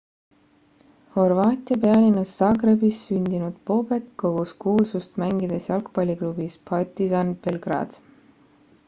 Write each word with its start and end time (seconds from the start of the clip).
horvaatia 1.17 1.77
pealinnas 1.83 2.31
zagrebis 2.39 3.01
sündinud 3.09 3.59
bobek 3.71 4.07
kogus 4.23 4.55
kuulsust 4.65 5.21
mängides 5.25 5.69
jalgapalliklubis 5.73 6.57
partizan 6.73 7.37
belgrade 7.45 8.05